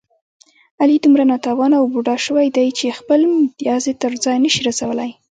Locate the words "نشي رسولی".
4.45-5.11